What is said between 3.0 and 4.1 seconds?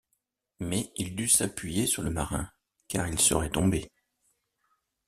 il serait tombé.